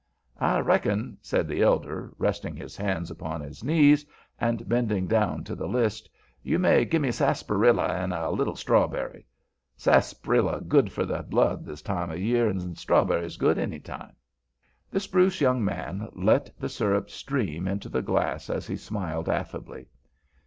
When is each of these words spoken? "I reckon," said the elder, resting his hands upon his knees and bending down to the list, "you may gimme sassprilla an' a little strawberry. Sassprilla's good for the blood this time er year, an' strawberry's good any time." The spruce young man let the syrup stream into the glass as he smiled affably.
"I 0.39 0.57
reckon," 0.61 1.19
said 1.21 1.47
the 1.47 1.61
elder, 1.61 2.11
resting 2.17 2.55
his 2.55 2.75
hands 2.75 3.11
upon 3.11 3.39
his 3.41 3.63
knees 3.63 4.03
and 4.39 4.67
bending 4.67 5.05
down 5.05 5.43
to 5.43 5.53
the 5.53 5.67
list, 5.67 6.09
"you 6.41 6.57
may 6.57 6.85
gimme 6.85 7.09
sassprilla 7.11 7.87
an' 7.87 8.11
a 8.11 8.31
little 8.31 8.55
strawberry. 8.55 9.27
Sassprilla's 9.77 10.65
good 10.67 10.91
for 10.91 11.05
the 11.05 11.21
blood 11.21 11.67
this 11.67 11.83
time 11.83 12.09
er 12.11 12.15
year, 12.15 12.49
an' 12.49 12.73
strawberry's 12.73 13.37
good 13.37 13.59
any 13.59 13.77
time." 13.79 14.15
The 14.89 14.99
spruce 14.99 15.39
young 15.39 15.63
man 15.63 16.09
let 16.13 16.49
the 16.59 16.67
syrup 16.67 17.11
stream 17.11 17.67
into 17.67 17.87
the 17.87 18.01
glass 18.01 18.49
as 18.49 18.65
he 18.65 18.77
smiled 18.77 19.29
affably. 19.29 19.85